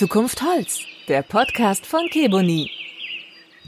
[0.00, 2.70] Zukunft Holz, der Podcast von Keboni.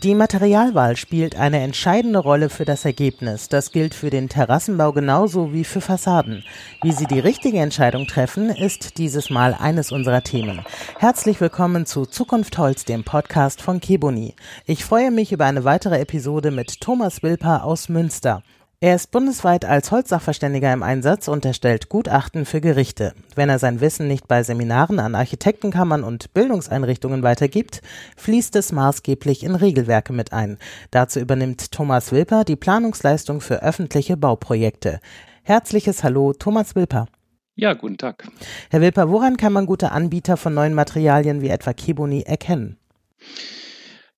[0.03, 3.51] Die Materialwahl spielt eine entscheidende Rolle für das Ergebnis.
[3.51, 6.43] Das gilt für den Terrassenbau genauso wie für Fassaden.
[6.81, 10.65] Wie Sie die richtige Entscheidung treffen, ist dieses Mal eines unserer Themen.
[10.99, 14.35] Herzlich willkommen zu Zukunft Holz, dem Podcast von Keboni.
[14.65, 18.43] Ich freue mich über eine weitere Episode mit Thomas Wilper aus Münster.
[18.83, 23.15] Er ist bundesweit als Holzsachverständiger im Einsatz und erstellt Gutachten für Gerichte.
[23.37, 27.81] Wenn er sein Wissen nicht bei Seminaren an Architektenkammern und Bildungseinrichtungen weitergibt,
[28.17, 30.59] fließt es maßgeblich in Regelwerke mit ein.
[30.91, 34.99] Dazu übernimmt Thomas Wilper die Planungsleistung für öffentliche Bauprojekte.
[35.45, 37.07] Herzliches Hallo, Thomas Wilper.
[37.55, 38.27] Ja, guten Tag.
[38.69, 42.79] Herr Wilper, woran kann man gute Anbieter von neuen Materialien wie etwa Keboni erkennen?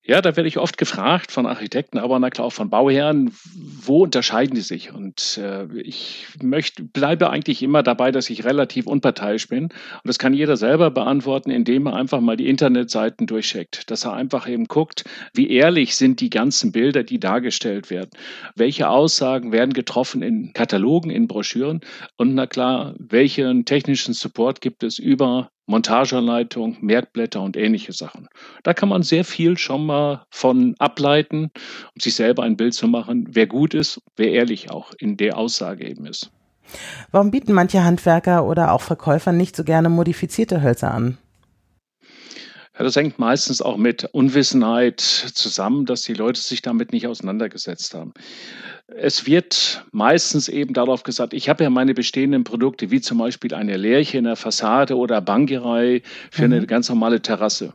[0.07, 4.03] Ja, da werde ich oft gefragt von Architekten, aber na klar auch von Bauherren, wo
[4.03, 4.93] unterscheiden die sich?
[4.93, 9.63] Und äh, ich möchte, bleibe eigentlich immer dabei, dass ich relativ unparteiisch bin.
[9.63, 9.71] Und
[10.03, 13.89] das kann jeder selber beantworten, indem er einfach mal die Internetseiten durchcheckt.
[13.89, 18.11] Dass er einfach eben guckt, wie ehrlich sind die ganzen Bilder, die dargestellt werden.
[18.55, 21.81] Welche Aussagen werden getroffen in Katalogen, in Broschüren?
[22.15, 28.27] Und na klar, welchen technischen Support gibt es über Montageanleitung, Merkblätter und ähnliche Sachen.
[28.63, 31.51] Da kann man sehr viel schon mal von ableiten,
[31.93, 35.37] um sich selber ein Bild zu machen, wer gut ist, wer ehrlich auch in der
[35.37, 36.31] Aussage eben ist.
[37.11, 41.17] Warum bieten manche Handwerker oder auch Verkäufer nicht so gerne modifizierte Hölzer an?
[42.77, 47.93] Ja, das hängt meistens auch mit Unwissenheit zusammen, dass die Leute sich damit nicht auseinandergesetzt
[47.93, 48.13] haben.
[48.87, 53.53] Es wird meistens eben darauf gesagt, ich habe ja meine bestehenden Produkte, wie zum Beispiel
[53.53, 56.53] eine Lerche in der Fassade oder Bangirei für mhm.
[56.53, 57.73] eine ganz normale Terrasse.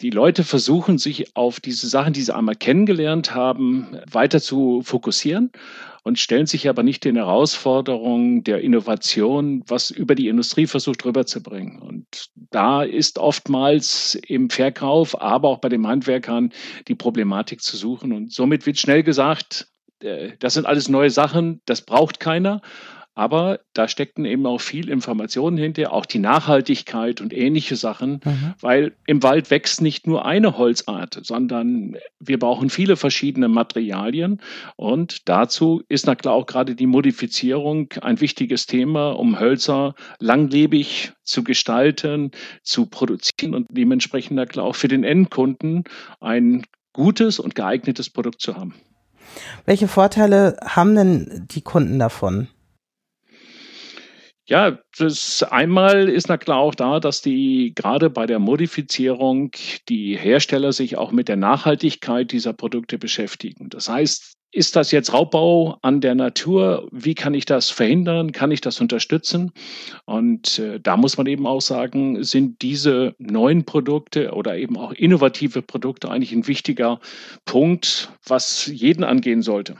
[0.00, 5.52] Die Leute versuchen sich auf diese Sachen, die sie einmal kennengelernt haben, weiter zu fokussieren
[6.06, 11.80] und stellen sich aber nicht den Herausforderungen der Innovation, was über die Industrie versucht rüberzubringen.
[11.80, 12.06] Und
[12.52, 16.52] da ist oftmals im Verkauf, aber auch bei den Handwerkern
[16.86, 18.12] die Problematik zu suchen.
[18.12, 19.66] Und somit wird schnell gesagt,
[19.98, 22.62] äh, das sind alles neue Sachen, das braucht keiner.
[23.16, 28.54] Aber da steckten eben auch viel Informationen hinter, auch die Nachhaltigkeit und ähnliche Sachen, mhm.
[28.60, 34.42] weil im Wald wächst nicht nur eine Holzart, sondern wir brauchen viele verschiedene Materialien.
[34.76, 41.12] Und dazu ist na klar auch gerade die Modifizierung ein wichtiges Thema, um Hölzer langlebig
[41.22, 45.84] zu gestalten, zu produzieren und dementsprechend na klar auch für den Endkunden
[46.20, 48.74] ein gutes und geeignetes Produkt zu haben.
[49.64, 52.48] Welche Vorteile haben denn die Kunden davon?
[54.48, 59.50] Ja, das einmal ist na klar auch da, dass die gerade bei der Modifizierung
[59.88, 63.68] die Hersteller sich auch mit der Nachhaltigkeit dieser Produkte beschäftigen.
[63.70, 66.88] Das heißt, ist das jetzt Raubbau an der Natur?
[66.92, 68.30] Wie kann ich das verhindern?
[68.30, 69.50] Kann ich das unterstützen?
[70.04, 74.92] Und äh, da muss man eben auch sagen, sind diese neuen Produkte oder eben auch
[74.92, 77.00] innovative Produkte eigentlich ein wichtiger
[77.44, 79.76] Punkt, was jeden angehen sollte.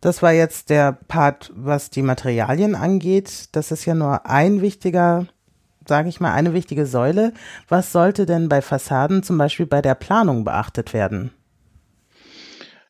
[0.00, 3.48] Das war jetzt der Part, was die Materialien angeht.
[3.52, 5.26] Das ist ja nur ein wichtiger,
[5.86, 7.34] sage ich mal, eine wichtige Säule.
[7.68, 11.32] Was sollte denn bei Fassaden zum Beispiel bei der Planung beachtet werden?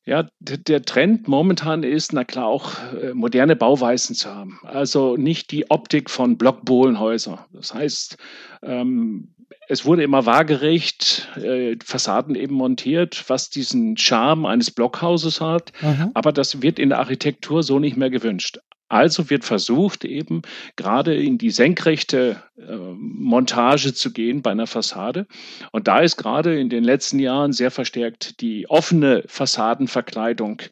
[0.07, 4.59] Ja, der Trend momentan ist, na klar, auch äh, moderne Bauweisen zu haben.
[4.65, 7.39] Also nicht die Optik von Blockbohlenhäusern.
[7.53, 8.17] Das heißt,
[8.63, 9.29] ähm,
[9.69, 15.73] es wurde immer waagerecht äh, Fassaden eben montiert, was diesen Charme eines Blockhauses hat.
[15.81, 16.11] Mhm.
[16.15, 18.59] Aber das wird in der Architektur so nicht mehr gewünscht.
[18.91, 20.43] Also wird versucht, eben
[20.75, 25.29] gerade in die senkrechte äh, Montage zu gehen bei einer Fassade.
[25.71, 30.63] Und da ist gerade in den letzten Jahren sehr verstärkt die offene Fassadenverkleidung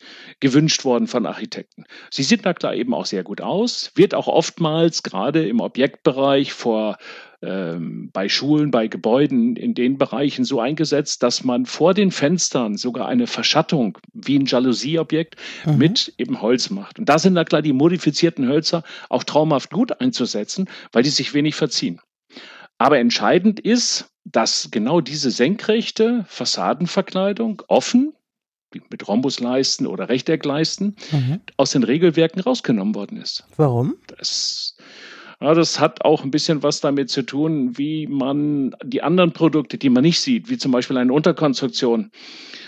[0.41, 1.85] gewünscht worden von Architekten.
[2.11, 6.53] Sie sieht da klar eben auch sehr gut aus, wird auch oftmals gerade im Objektbereich
[6.53, 6.99] vor
[7.43, 12.77] ähm, bei Schulen, bei Gebäuden in den Bereichen so eingesetzt, dass man vor den Fenstern
[12.77, 15.79] sogar eine Verschattung wie ein Jalousieobjekt mhm.
[15.79, 16.99] mit eben Holz macht.
[16.99, 21.35] Und da sind da klar die modifizierten Hölzer auch traumhaft gut einzusetzen, weil die sich
[21.35, 22.01] wenig verziehen.
[22.79, 28.13] Aber entscheidend ist, dass genau diese senkrechte Fassadenverkleidung offen
[28.91, 31.41] mit Rhombusleisten oder Rechteckleisten mhm.
[31.57, 33.45] aus den Regelwerken rausgenommen worden ist.
[33.57, 33.97] Warum?
[34.09, 34.77] Das
[35.41, 39.79] ja, das hat auch ein bisschen was damit zu tun, wie man die anderen Produkte,
[39.79, 42.11] die man nicht sieht, wie zum Beispiel eine Unterkonstruktion,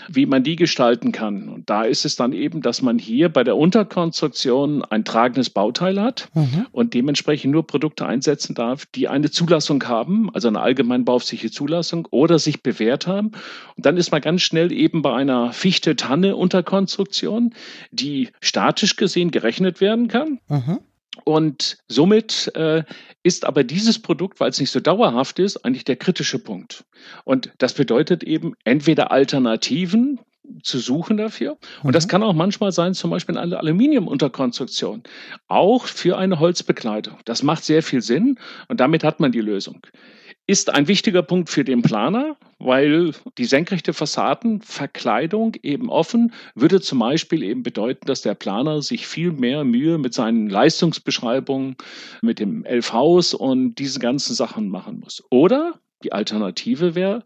[0.07, 1.49] wie man die gestalten kann.
[1.49, 6.01] Und da ist es dann eben, dass man hier bei der Unterkonstruktion ein tragendes Bauteil
[6.01, 6.65] hat mhm.
[6.71, 12.39] und dementsprechend nur Produkte einsetzen darf, die eine Zulassung haben, also eine allgemeinbaufsichtliche Zulassung oder
[12.39, 13.33] sich bewährt haben.
[13.75, 17.53] Und dann ist man ganz schnell eben bei einer Fichte-Tanne-Unterkonstruktion,
[17.91, 20.39] die statisch gesehen gerechnet werden kann.
[20.47, 20.79] Mhm
[21.25, 22.83] Und somit äh,
[23.23, 26.85] ist aber dieses Produkt, weil es nicht so dauerhaft ist, eigentlich der kritische Punkt.
[27.25, 30.19] Und das bedeutet eben entweder Alternativen
[30.63, 31.57] zu suchen dafür.
[31.83, 31.91] Und mhm.
[31.91, 35.03] das kann auch manchmal sein, zum Beispiel eine Aluminiumunterkonstruktion,
[35.47, 37.17] auch für eine Holzbekleidung.
[37.25, 39.81] Das macht sehr viel Sinn und damit hat man die Lösung
[40.51, 46.99] ist ein wichtiger Punkt für den Planer, weil die senkrechte Fassadenverkleidung eben offen würde zum
[46.99, 51.77] Beispiel eben bedeuten, dass der Planer sich viel mehr Mühe mit seinen Leistungsbeschreibungen,
[52.21, 55.23] mit dem LVs und diese ganzen Sachen machen muss.
[55.29, 57.23] Oder die Alternative wäre,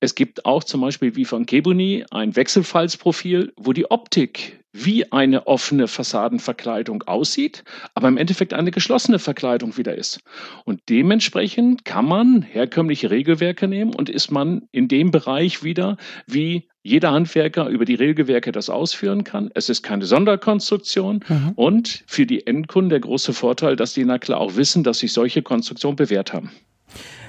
[0.00, 5.46] es gibt auch zum Beispiel wie von Kebuni ein Wechselfallsprofil, wo die Optik wie eine
[5.46, 7.64] offene Fassadenverkleidung aussieht,
[7.94, 10.20] aber im Endeffekt eine geschlossene Verkleidung wieder ist.
[10.64, 15.96] Und dementsprechend kann man herkömmliche Regelwerke nehmen und ist man in dem Bereich wieder,
[16.26, 19.50] wie jeder Handwerker über die Regelwerke das ausführen kann.
[19.54, 21.52] Es ist keine Sonderkonstruktion mhm.
[21.54, 25.12] und für die Endkunden der große Vorteil, dass die na klar auch wissen, dass sich
[25.12, 26.50] solche Konstruktionen bewährt haben.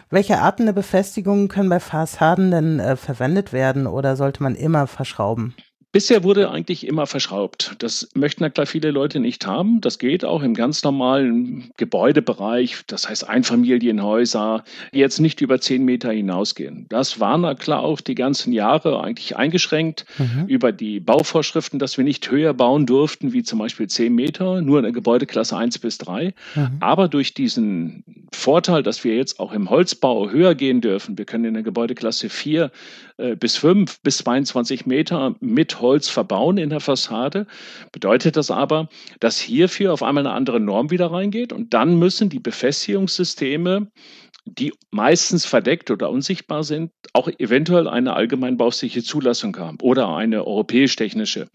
[0.10, 4.88] Welche Arten der Befestigung können bei Fassaden denn äh, verwendet werden oder sollte man immer
[4.88, 5.56] verschrauben?
[5.94, 7.76] Bisher wurde eigentlich immer verschraubt.
[7.78, 9.80] Das möchten ja klar viele Leute nicht haben.
[9.80, 15.86] Das geht auch im ganz normalen Gebäudebereich, das heißt Einfamilienhäuser, die jetzt nicht über zehn
[15.86, 16.88] Meter hinausgehen.
[16.90, 20.48] Das war na klar auch die ganzen Jahre eigentlich eingeschränkt mhm.
[20.48, 24.80] über die Bauvorschriften, dass wir nicht höher bauen durften, wie zum Beispiel zehn Meter, nur
[24.80, 26.34] in der Gebäudeklasse eins bis drei.
[26.56, 26.78] Mhm.
[26.80, 31.46] Aber durch diesen Vorteil, dass wir jetzt auch im Holzbau höher gehen dürfen, wir können
[31.46, 32.72] in der Gebäudeklasse vier
[33.18, 37.46] äh, bis fünf bis 22 Meter mit Holz verbauen in der Fassade,
[37.92, 38.90] bedeutet das aber,
[39.20, 43.92] dass hierfür auf einmal eine andere Norm wieder reingeht und dann müssen die Befestigungssysteme
[44.46, 51.48] die meistens verdeckt oder unsichtbar sind, auch eventuell eine allgemeinbauliche Zulassung haben oder eine europäisch-technische,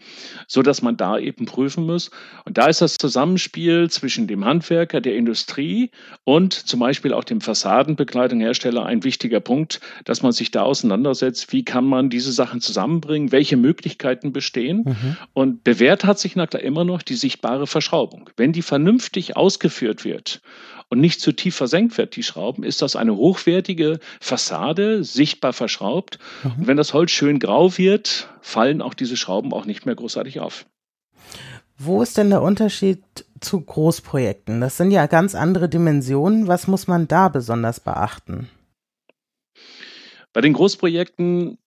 [0.47, 2.09] so dass man da eben prüfen muss.
[2.45, 5.91] Und da ist das Zusammenspiel zwischen dem Handwerker, der Industrie
[6.23, 11.63] und zum Beispiel auch dem Fassadenbekleidungshersteller ein wichtiger Punkt, dass man sich da auseinandersetzt, wie
[11.63, 14.83] kann man diese Sachen zusammenbringen, welche Möglichkeiten bestehen.
[14.85, 15.17] Mhm.
[15.33, 18.29] Und bewährt hat sich na klar immer noch die sichtbare Verschraubung.
[18.35, 20.41] Wenn die vernünftig ausgeführt wird
[20.89, 26.19] und nicht zu tief versenkt wird, die Schrauben, ist das eine hochwertige Fassade, sichtbar verschraubt.
[26.43, 26.51] Mhm.
[26.57, 30.39] Und wenn das Holz schön grau wird, fallen auch diese Schrauben auch nicht mehr großartig
[30.39, 30.65] auf.
[31.77, 33.03] Wo ist denn der Unterschied
[33.39, 34.59] zu Großprojekten?
[34.59, 36.47] Das sind ja ganz andere Dimensionen.
[36.47, 38.49] Was muss man da besonders beachten?
[40.33, 41.57] Bei den Großprojekten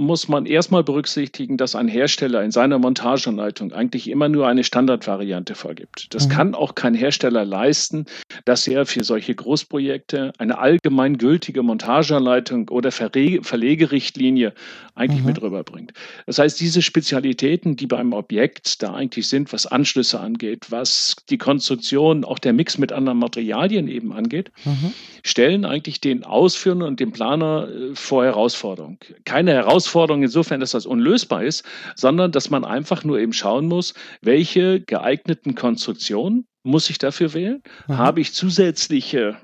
[0.00, 5.54] muss man erstmal berücksichtigen, dass ein Hersteller in seiner Montageanleitung eigentlich immer nur eine Standardvariante
[5.54, 6.14] vorgibt.
[6.14, 6.32] Das mhm.
[6.32, 8.06] kann auch kein Hersteller leisten,
[8.46, 14.54] dass er für solche Großprojekte eine allgemein gültige Montageanleitung oder Verlegerichtlinie
[14.94, 15.26] eigentlich mhm.
[15.26, 15.92] mit rüberbringt.
[16.24, 21.38] Das heißt, diese Spezialitäten, die beim Objekt da eigentlich sind, was Anschlüsse angeht, was die
[21.38, 24.94] Konstruktion, auch der Mix mit anderen Materialien eben angeht, mhm.
[25.22, 28.96] stellen eigentlich den Ausführenden und dem Planer äh, vor Herausforderung.
[29.26, 31.64] Keine Herausforderung Herausforderung insofern, dass das unlösbar ist,
[31.96, 37.62] sondern dass man einfach nur eben schauen muss, welche geeigneten Konstruktionen muss ich dafür wählen?
[37.88, 37.98] Mhm.
[37.98, 39.36] Habe ich zusätzliche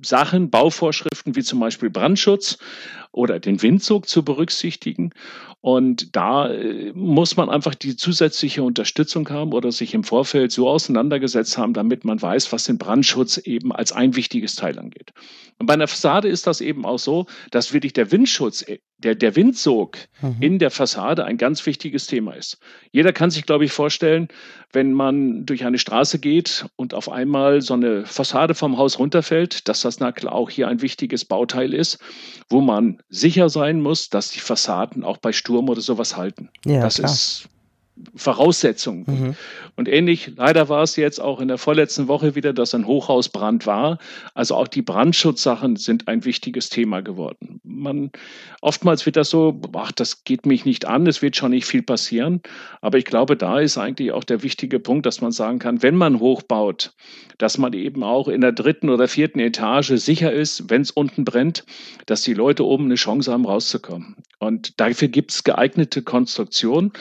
[0.00, 2.58] Sachen, Bauvorschriften wie zum Beispiel Brandschutz
[3.10, 5.10] oder den Windzug zu berücksichtigen.
[5.62, 10.68] Und da äh, muss man einfach die zusätzliche Unterstützung haben oder sich im Vorfeld so
[10.68, 15.12] auseinandergesetzt haben, damit man weiß, was den Brandschutz eben als ein wichtiges Teil angeht.
[15.58, 19.14] Und bei einer Fassade ist das eben auch so, dass wirklich der Windschutz, äh, der,
[19.14, 20.36] der Windsog mhm.
[20.40, 22.58] in der Fassade ein ganz wichtiges Thema ist.
[22.90, 24.28] Jeder kann sich, glaube ich, vorstellen,
[24.72, 29.68] wenn man durch eine Straße geht und auf einmal so eine Fassade vom Haus runterfällt,
[29.68, 31.98] dass das na klar auch hier ein wichtiges Bauteil ist,
[32.48, 36.48] wo man sicher sein muss, dass die Fassaden auch bei Sturm oder sowas halten.
[36.64, 37.10] Ja, das klar.
[37.10, 37.48] ist
[38.16, 39.04] Voraussetzung.
[39.06, 39.34] Mhm.
[39.76, 43.66] Und ähnlich, leider war es jetzt auch in der vorletzten Woche wieder, dass ein Hochhausbrand
[43.66, 43.98] war.
[44.34, 47.60] Also auch die Brandschutzsachen sind ein wichtiges Thema geworden.
[47.64, 48.10] Man,
[48.60, 51.82] oftmals wird das so, ach, das geht mich nicht an, es wird schon nicht viel
[51.82, 52.40] passieren.
[52.80, 55.96] Aber ich glaube, da ist eigentlich auch der wichtige Punkt, dass man sagen kann, wenn
[55.96, 56.94] man hochbaut,
[57.38, 61.24] dass man eben auch in der dritten oder vierten Etage sicher ist, wenn es unten
[61.24, 61.64] brennt,
[62.06, 64.16] dass die Leute oben eine Chance haben, rauszukommen.
[64.38, 66.92] Und dafür gibt es geeignete Konstruktionen.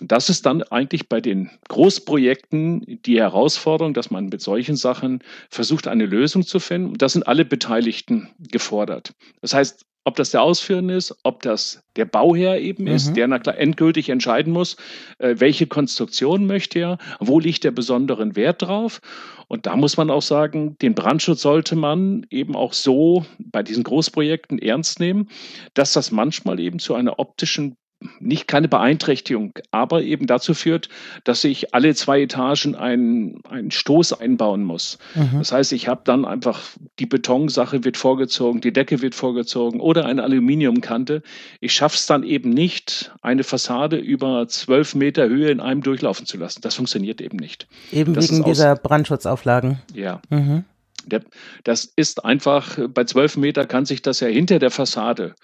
[0.00, 4.76] Und das ist dann eigentlich bei den Großprojekten Projekten die Herausforderung, dass man mit solchen
[4.76, 6.90] Sachen versucht, eine Lösung zu finden.
[6.90, 9.14] Und das sind alle Beteiligten gefordert.
[9.40, 13.14] Das heißt, ob das der Ausführende ist, ob das der Bauherr eben ist, mhm.
[13.14, 14.76] der na klar endgültig entscheiden muss,
[15.18, 19.00] äh, welche Konstruktion möchte er, wo liegt der besonderen Wert drauf.
[19.46, 23.84] Und da muss man auch sagen, den Brandschutz sollte man eben auch so bei diesen
[23.84, 25.28] Großprojekten ernst nehmen,
[25.74, 27.76] dass das manchmal eben zu einer optischen
[28.18, 30.88] nicht keine Beeinträchtigung, aber eben dazu führt,
[31.24, 34.98] dass ich alle zwei Etagen einen, einen Stoß einbauen muss.
[35.14, 35.38] Mhm.
[35.38, 36.60] Das heißt, ich habe dann einfach
[36.98, 41.22] die Betonsache wird vorgezogen, die Decke wird vorgezogen oder eine Aluminiumkante.
[41.60, 46.24] Ich schaffe es dann eben nicht, eine Fassade über zwölf Meter Höhe in einem durchlaufen
[46.24, 46.62] zu lassen.
[46.62, 47.66] Das funktioniert eben nicht.
[47.92, 49.78] Eben das wegen dieser Brandschutzauflagen.
[49.94, 50.22] Ja.
[50.30, 50.64] Mhm.
[51.64, 55.34] Das ist einfach, bei zwölf Meter kann sich das ja hinter der Fassade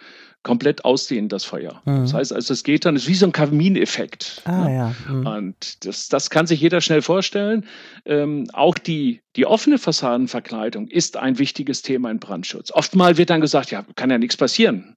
[0.46, 1.82] komplett ausdehnen, das Feuer.
[1.84, 2.02] Mhm.
[2.02, 4.42] Das heißt also, es geht dann, es ist wie so ein Kamineffekt.
[4.44, 4.74] Ah, ne?
[4.76, 4.94] ja.
[5.08, 5.26] Mhm.
[5.26, 7.66] Und das, das kann sich jeder schnell vorstellen.
[8.04, 12.70] Ähm, auch die, die offene Fassadenverkleidung ist ein wichtiges Thema in Brandschutz.
[12.70, 14.96] Oftmal wird dann gesagt, ja, kann ja nichts passieren.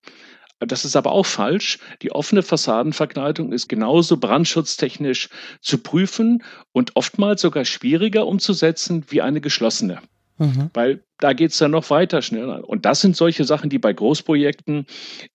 [0.59, 1.79] Das ist aber auch falsch.
[2.03, 5.29] Die offene Fassadenverkleidung ist genauso brandschutztechnisch
[5.61, 9.99] zu prüfen und oftmals sogar schwieriger umzusetzen wie eine geschlossene.
[10.39, 10.71] Mhm.
[10.73, 12.67] Weil da geht es dann noch weiter schneller.
[12.67, 14.85] Und das sind solche Sachen, die bei Großprojekten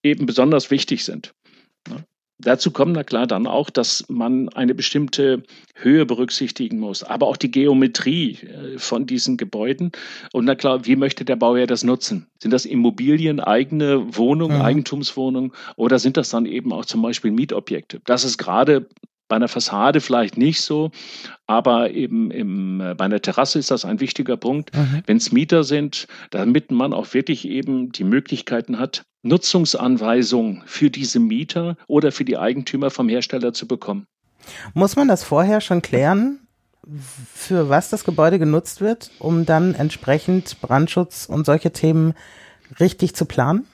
[0.02, 1.34] eben besonders wichtig sind.
[1.88, 1.96] Ja.
[2.38, 5.44] Dazu kommt na klar dann auch, dass man eine bestimmte
[5.76, 9.92] Höhe berücksichtigen muss, aber auch die Geometrie äh, von diesen Gebäuden.
[10.32, 12.26] Und na klar, wie möchte der Bauherr das nutzen?
[12.42, 14.62] Sind das Immobilien, eigene Wohnungen, mhm.
[14.62, 18.00] Eigentumswohnungen oder sind das dann eben auch zum Beispiel Mietobjekte?
[18.04, 18.88] Das ist gerade
[19.28, 20.90] bei einer Fassade vielleicht nicht so,
[21.46, 24.74] aber eben im, äh, bei einer Terrasse ist das ein wichtiger Punkt.
[24.76, 25.02] Mhm.
[25.06, 31.18] Wenn es Mieter sind, damit man auch wirklich eben die Möglichkeiten hat, Nutzungsanweisungen für diese
[31.18, 34.06] Mieter oder für die Eigentümer vom Hersteller zu bekommen.
[34.74, 36.40] Muss man das vorher schon klären,
[37.32, 42.14] für was das Gebäude genutzt wird, um dann entsprechend Brandschutz und solche Themen
[42.78, 43.66] richtig zu planen?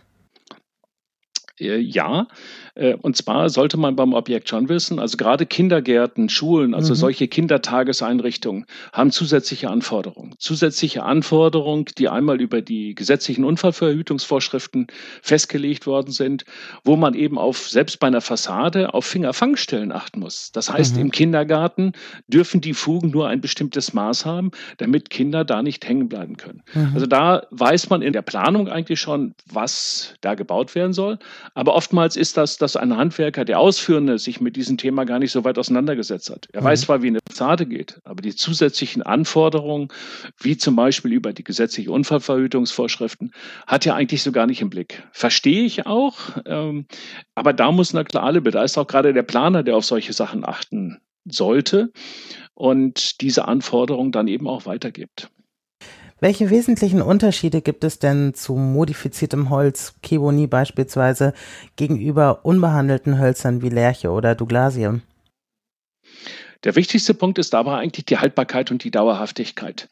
[1.61, 2.27] Äh, ja,
[2.75, 6.99] äh, und zwar sollte man beim Objekt schon wissen, also gerade Kindergärten, Schulen, also mhm.
[6.99, 10.35] solche Kindertageseinrichtungen haben zusätzliche Anforderungen.
[10.39, 14.87] Zusätzliche Anforderungen, die einmal über die gesetzlichen Unfallverhütungsvorschriften
[15.23, 16.45] festgelegt worden sind,
[16.85, 20.53] wo man eben auf, selbst bei einer Fassade, auf Fingerfangstellen achten muss.
[20.53, 21.03] Das heißt, mhm.
[21.03, 21.93] im Kindergarten
[22.29, 26.63] dürfen die Fugen nur ein bestimmtes Maß haben, damit Kinder da nicht hängen bleiben können.
[26.75, 26.93] Mhm.
[26.95, 31.19] Also da weiß man in der Planung eigentlich schon, was da gebaut werden soll.
[31.55, 35.33] Aber oftmals ist das, dass ein Handwerker, der Ausführende, sich mit diesem Thema gar nicht
[35.33, 36.49] so weit auseinandergesetzt hat.
[36.53, 36.67] Er mhm.
[36.67, 39.89] weiß zwar, wie eine Fassade geht, aber die zusätzlichen Anforderungen,
[40.41, 43.33] wie zum Beispiel über die gesetzliche Unfallverhütungsvorschriften,
[43.67, 45.03] hat er eigentlich so gar nicht im Blick.
[45.13, 46.87] Verstehe ich auch, ähm,
[47.35, 50.13] aber da muss na klar alle, da ist auch gerade der Planer, der auf solche
[50.13, 51.93] Sachen achten sollte
[52.55, 55.31] und diese Anforderungen dann eben auch weitergibt.
[56.21, 61.33] Welche wesentlichen Unterschiede gibt es denn zu modifiziertem Holz, Keboni beispielsweise,
[61.77, 65.01] gegenüber unbehandelten Hölzern wie Lärche oder Douglasie?
[66.63, 69.89] Der wichtigste Punkt ist aber eigentlich die Haltbarkeit und die Dauerhaftigkeit.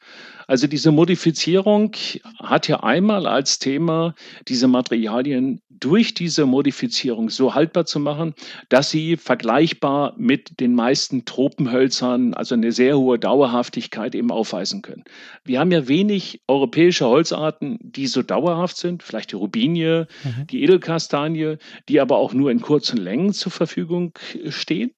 [0.49, 1.93] Also diese Modifizierung
[2.39, 4.15] hat ja einmal als Thema,
[4.49, 8.35] diese Materialien durch diese Modifizierung so haltbar zu machen,
[8.71, 15.05] dass sie vergleichbar mit den meisten Tropenhölzern, also eine sehr hohe Dauerhaftigkeit eben aufweisen können.
[15.45, 20.47] Wir haben ja wenig europäische Holzarten, die so dauerhaft sind, vielleicht die Rubinie, mhm.
[20.47, 21.59] die Edelkastanie,
[21.91, 24.93] die aber auch nur in kurzen Längen zur Verfügung stehen.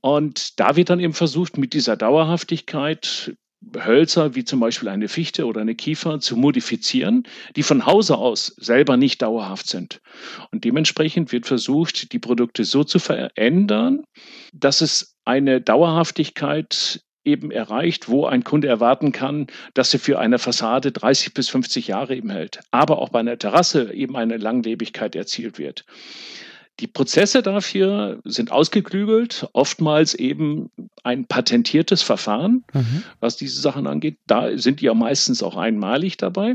[0.00, 3.34] Und da wird dann eben versucht, mit dieser Dauerhaftigkeit
[3.76, 7.24] Hölzer wie zum Beispiel eine Fichte oder eine Kiefer zu modifizieren,
[7.56, 10.00] die von Hause aus selber nicht dauerhaft sind.
[10.50, 14.04] Und dementsprechend wird versucht, die Produkte so zu verändern,
[14.52, 20.38] dass es eine Dauerhaftigkeit eben erreicht, wo ein Kunde erwarten kann, dass sie für eine
[20.38, 25.16] Fassade 30 bis 50 Jahre eben hält, aber auch bei einer Terrasse eben eine Langlebigkeit
[25.16, 25.84] erzielt wird.
[26.80, 30.70] Die Prozesse dafür sind ausgeklügelt, oftmals eben
[31.04, 33.04] ein patentiertes Verfahren, mhm.
[33.20, 34.18] was diese Sachen angeht.
[34.26, 36.54] Da sind die ja meistens auch einmalig dabei.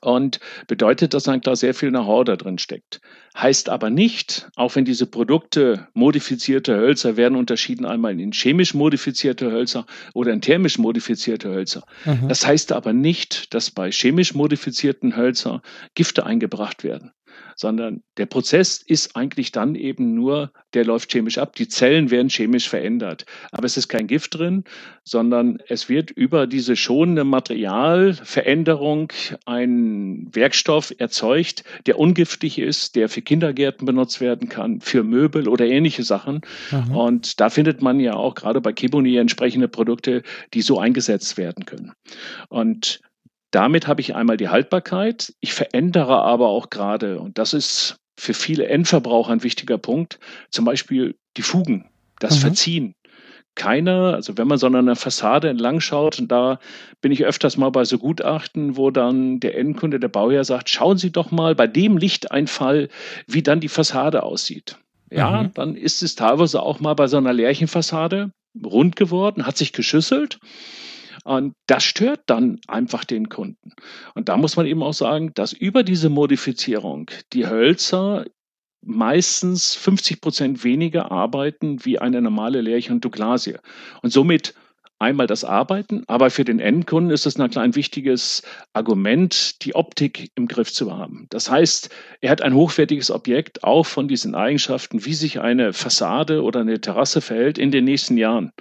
[0.00, 3.00] Und bedeutet, dass dann klar sehr viel Know-how da drin steckt.
[3.36, 9.52] Heißt aber nicht, auch wenn diese Produkte modifizierte Hölzer werden unterschieden einmal in chemisch modifizierte
[9.52, 11.84] Hölzer oder in thermisch modifizierte Hölzer.
[12.04, 12.28] Mhm.
[12.28, 15.62] Das heißt aber nicht, dass bei chemisch modifizierten Hölzer
[15.94, 17.12] Gifte eingebracht werden
[17.56, 21.56] sondern der Prozess ist eigentlich dann eben nur, der läuft chemisch ab.
[21.56, 23.26] Die Zellen werden chemisch verändert.
[23.52, 24.64] Aber es ist kein Gift drin,
[25.04, 29.12] sondern es wird über diese schonende Materialveränderung
[29.46, 35.66] ein Werkstoff erzeugt, der ungiftig ist, der für Kindergärten benutzt werden kann, für Möbel oder
[35.66, 36.42] ähnliche Sachen.
[36.70, 36.96] Mhm.
[36.96, 41.64] Und da findet man ja auch gerade bei Kibuni entsprechende Produkte, die so eingesetzt werden
[41.64, 41.92] können.
[42.48, 43.00] Und
[43.54, 45.32] damit habe ich einmal die Haltbarkeit.
[45.40, 50.18] Ich verändere aber auch gerade, und das ist für viele Endverbraucher ein wichtiger Punkt,
[50.50, 52.40] zum Beispiel die Fugen, das mhm.
[52.40, 52.94] Verziehen.
[53.54, 56.58] Keiner, also wenn man so an einer Fassade entlang schaut, und da
[57.00, 60.98] bin ich öfters mal bei so Gutachten, wo dann der Endkunde, der Bauherr sagt, schauen
[60.98, 62.88] Sie doch mal bei dem Lichteinfall,
[63.28, 64.78] wie dann die Fassade aussieht.
[65.12, 65.54] ja, mhm.
[65.54, 68.32] dann ist es teilweise auch mal bei so einer Lärchenfassade
[68.64, 70.40] rund geworden, hat sich geschüsselt.
[71.24, 73.72] Und das stört dann einfach den Kunden.
[74.14, 78.26] Und da muss man eben auch sagen, dass über diese Modifizierung die Hölzer
[78.82, 83.56] meistens 50 Prozent weniger arbeiten wie eine normale Lärchen und Douglasie.
[84.02, 84.54] Und somit
[84.98, 90.46] einmal das Arbeiten, aber für den Endkunden ist es ein wichtiges Argument, die Optik im
[90.46, 91.26] Griff zu haben.
[91.30, 91.90] Das heißt,
[92.20, 96.80] er hat ein hochwertiges Objekt, auch von diesen Eigenschaften, wie sich eine Fassade oder eine
[96.80, 98.52] Terrasse verhält in den nächsten Jahren.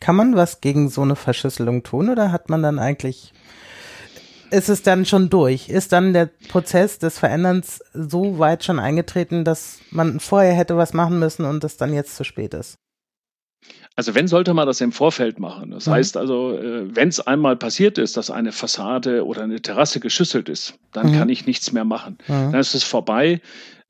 [0.00, 3.32] Kann man was gegen so eine Verschlüsselung tun oder hat man dann eigentlich
[4.50, 5.68] ist es dann schon durch?
[5.68, 10.92] Ist dann der Prozess des Veränderns so weit schon eingetreten, dass man vorher hätte was
[10.92, 12.76] machen müssen und es dann jetzt zu spät ist?
[13.96, 15.72] Also wenn, sollte man das im Vorfeld machen.
[15.72, 15.92] Das mhm.
[15.92, 20.48] heißt also, äh, wenn es einmal passiert ist, dass eine Fassade oder eine Terrasse geschüsselt
[20.48, 21.18] ist, dann mhm.
[21.18, 22.16] kann ich nichts mehr machen.
[22.26, 22.52] Mhm.
[22.52, 23.40] Dann ist es vorbei.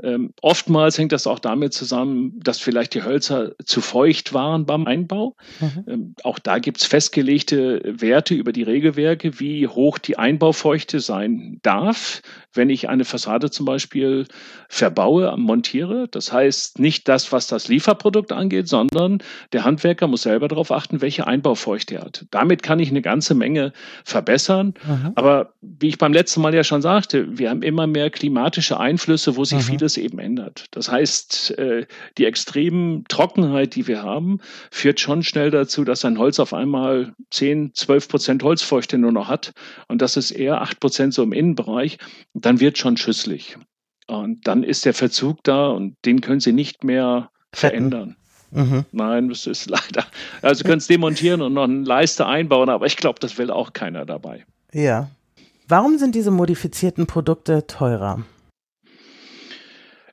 [0.02, 4.86] Ähm, oftmals hängt das auch damit zusammen, dass vielleicht die Hölzer zu feucht waren beim
[4.86, 5.36] Einbau.
[5.60, 5.84] Mhm.
[5.86, 11.58] Ähm, auch da gibt es festgelegte Werte über die Regelwerke, wie hoch die Einbaufeuchte sein
[11.62, 14.26] darf, wenn ich eine Fassade zum Beispiel
[14.68, 16.08] verbaue, montiere.
[16.10, 21.00] Das heißt nicht das, was das Lieferprodukt angeht, sondern der Handwerker muss selber darauf achten,
[21.00, 22.26] welche Einbaufeuchte er hat.
[22.30, 23.72] Damit kann ich eine ganze Menge
[24.04, 24.74] verbessern.
[24.86, 25.12] Mhm.
[25.14, 29.36] Aber wie ich beim letzten Mal ja schon sagte, wir haben immer mehr klimatische Einflüsse,
[29.36, 29.62] wo sich mhm.
[29.62, 30.66] vieles eben ändert.
[30.70, 31.86] Das heißt, äh,
[32.18, 37.14] die extremen Trockenheit, die wir haben, führt schon schnell dazu, dass ein Holz auf einmal
[37.30, 39.52] 10, 12 Prozent Holzfeuchte nur noch hat.
[39.88, 41.98] Und das ist eher 8 Prozent so im Innenbereich.
[42.34, 43.56] Dann wird schon schüsselig.
[44.06, 48.16] Und dann ist der Verzug da und den können Sie nicht mehr verändern.
[48.50, 48.84] Mhm.
[48.92, 50.04] Nein, das ist leider.
[50.42, 53.72] Also können es demontieren und noch eine Leiste einbauen, aber ich glaube, das will auch
[53.72, 54.44] keiner dabei.
[54.72, 55.10] Ja.
[55.68, 58.24] Warum sind diese modifizierten Produkte teurer?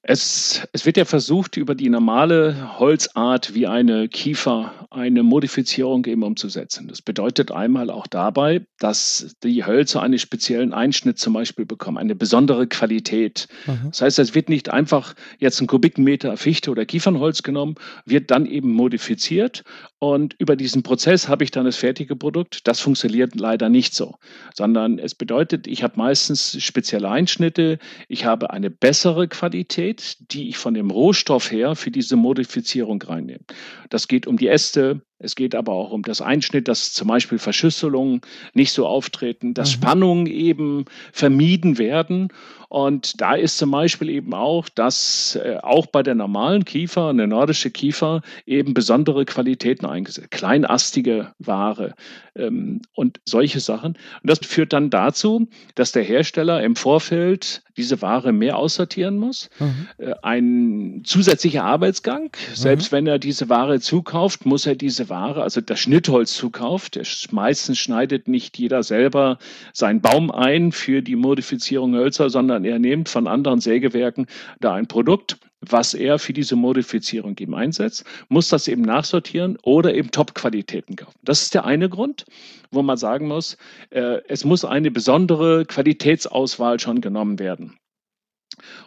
[0.09, 6.23] Es, es wird ja versucht, über die normale Holzart wie eine Kiefer eine Modifizierung eben
[6.23, 6.87] umzusetzen.
[6.87, 12.15] Das bedeutet einmal auch dabei, dass die Hölzer einen speziellen Einschnitt zum Beispiel bekommen, eine
[12.15, 13.49] besondere Qualität.
[13.65, 13.89] Mhm.
[13.89, 18.45] Das heißt, es wird nicht einfach jetzt ein Kubikmeter Fichte oder Kiefernholz genommen, wird dann
[18.45, 19.65] eben modifiziert
[19.99, 22.67] und über diesen Prozess habe ich dann das fertige Produkt.
[22.67, 24.15] Das funktioniert leider nicht so,
[24.53, 30.57] sondern es bedeutet, ich habe meistens spezielle Einschnitte, ich habe eine bessere Qualität, die ich
[30.57, 33.43] von dem Rohstoff her für diese Modifizierung reinnehme.
[33.89, 37.39] Das geht um die Äste, es geht aber auch um das Einschnitt, dass zum Beispiel
[37.39, 38.21] Verschüsselungen
[38.53, 39.81] nicht so auftreten, dass mhm.
[39.81, 42.29] Spannungen eben vermieden werden.
[42.69, 47.25] Und da ist zum Beispiel eben auch, dass äh, auch bei der normalen Kiefer, eine
[47.25, 51.95] nordische Kiefer, eben besondere Qualitäten eingesetzt, kleinastige Ware
[52.35, 53.97] ähm, und solche Sachen.
[54.21, 59.49] Und das führt dann dazu, dass der Hersteller im Vorfeld diese Ware mehr aussortieren muss.
[59.59, 59.87] Mhm.
[59.97, 62.97] Äh, ein zusätzlicher Arbeitsgang, selbst mhm.
[62.97, 66.99] wenn er diese Ware zukauft, muss er diese Ware, also das Schnittholz zukauft.
[67.31, 69.37] Meistens schneidet nicht jeder selber
[69.73, 74.27] seinen Baum ein für die Modifizierung Hölzer, sondern er nimmt von anderen Sägewerken
[74.59, 79.93] da ein Produkt was er für diese Modifizierung eben einsetzt, muss das eben nachsortieren oder
[79.93, 81.17] eben Top-Qualitäten kaufen.
[81.23, 82.25] Das ist der eine Grund,
[82.71, 83.57] wo man sagen muss,
[83.89, 87.77] äh, es muss eine besondere Qualitätsauswahl schon genommen werden.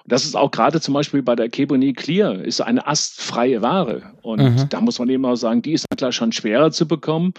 [0.05, 4.03] Und das ist auch gerade zum Beispiel bei der Keboni Clear, ist eine astfreie Ware.
[4.23, 4.69] Und mhm.
[4.69, 7.35] da muss man eben auch sagen, die ist klar schon schwerer zu bekommen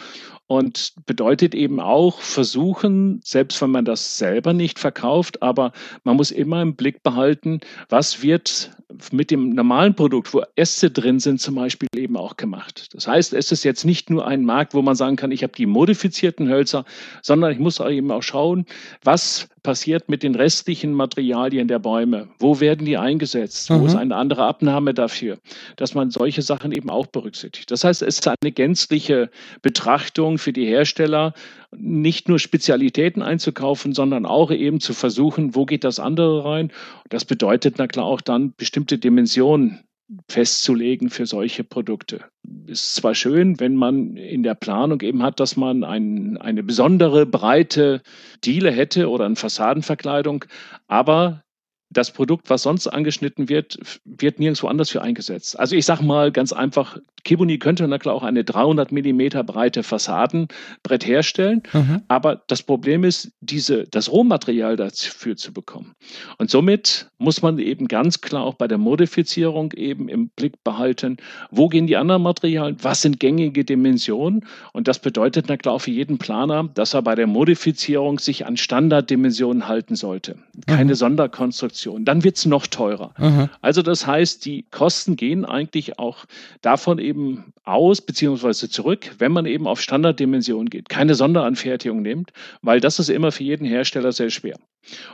[0.52, 5.72] und bedeutet eben auch versuchen, selbst wenn man das selber nicht verkauft, aber
[6.04, 8.70] man muss immer im Blick behalten, was wird
[9.14, 12.90] mit dem normalen Produkt, wo Äste drin sind, zum Beispiel eben auch gemacht.
[12.94, 15.54] Das heißt, es ist jetzt nicht nur ein Markt, wo man sagen kann, ich habe
[15.56, 16.84] die modifizierten Hölzer,
[17.22, 18.66] sondern ich muss eben auch schauen,
[19.04, 22.30] was passiert mit den restlichen Materialien der Bäume?
[22.40, 23.70] Wo werden die eingesetzt?
[23.70, 23.82] Mhm.
[23.82, 24.00] Wo ist mhm.
[24.00, 25.38] eine andere Abnahme dafür?
[25.76, 27.70] Dass man solche Sachen eben auch berücksichtigt.
[27.70, 29.30] Das heißt, es ist eine gänzliche
[29.62, 31.34] Betrachtung für die Hersteller,
[31.76, 36.72] nicht nur Spezialitäten einzukaufen, sondern auch eben zu versuchen, wo geht das andere rein.
[37.10, 39.80] Das bedeutet na klar auch dann bestimmte Dimensionen
[40.28, 42.26] festzulegen für solche Produkte.
[42.68, 47.26] Ist zwar schön, wenn man in der Planung eben hat, dass man ein, eine besondere
[47.26, 48.02] breite
[48.44, 50.46] Diele hätte oder eine Fassadenverkleidung,
[50.88, 51.44] aber
[51.92, 55.60] das Produkt, was sonst angeschnitten wird, wird nirgendwo anders für eingesetzt.
[55.60, 59.84] Also ich sage mal ganz einfach, Kibuni könnte na klar auch eine 300 Millimeter breite
[59.84, 62.02] Fassadenbrett herstellen, mhm.
[62.08, 65.94] aber das Problem ist, diese, das Rohmaterial dafür zu bekommen.
[66.38, 71.18] Und somit muss man eben ganz klar auch bei der Modifizierung eben im Blick behalten,
[71.52, 75.82] wo gehen die anderen Materialien, was sind gängige Dimensionen und das bedeutet na klar auch
[75.82, 80.38] für jeden Planer, dass er bei der Modifizierung sich an Standarddimensionen halten sollte.
[80.66, 80.96] Keine mhm.
[80.96, 82.06] Sonderkonstruktion Konstruktion.
[82.06, 83.14] Dann wird es noch teurer.
[83.18, 83.50] Mhm.
[83.62, 86.26] Also das heißt, die Kosten gehen eigentlich auch
[86.62, 92.80] davon eben aus, beziehungsweise zurück, wenn man eben auf Standarddimensionen geht, keine Sonderanfertigung nimmt, weil
[92.80, 94.58] das ist immer für jeden Hersteller sehr schwer.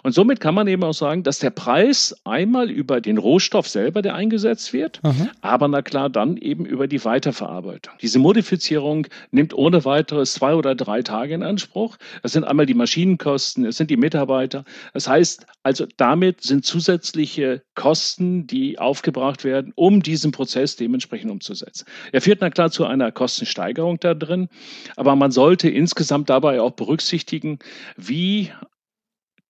[0.01, 4.01] Und somit kann man eben auch sagen, dass der Preis einmal über den Rohstoff selber,
[4.01, 5.30] der eingesetzt wird, mhm.
[5.41, 7.93] aber na klar dann eben über die Weiterverarbeitung.
[8.01, 11.97] Diese Modifizierung nimmt ohne weiteres zwei oder drei Tage in Anspruch.
[12.23, 14.63] Das sind einmal die Maschinenkosten, es sind die Mitarbeiter.
[14.93, 21.86] Das heißt also, damit sind zusätzliche Kosten, die aufgebracht werden, um diesen Prozess dementsprechend umzusetzen.
[22.12, 24.50] Er führt na klar zu einer Kostensteigerung da drin,
[24.96, 27.60] aber man sollte insgesamt dabei auch berücksichtigen,
[27.96, 28.52] wie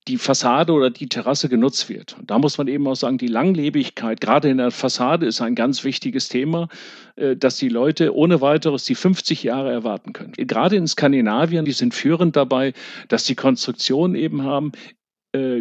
[0.08, 2.18] die Fassade oder die Terrasse genutzt wird.
[2.18, 5.56] Und da muss man eben auch sagen, die Langlebigkeit, gerade in der Fassade, ist ein
[5.56, 6.70] ganz wichtiges Thema,
[7.16, 10.34] äh, dass die Leute ohne weiteres die 50 Jahre erwarten können.
[10.38, 12.74] Gerade in Skandinavien, die sind führend dabei,
[13.10, 14.72] dass die Konstruktionen eben haben,